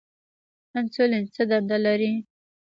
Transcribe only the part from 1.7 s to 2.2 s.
لري؟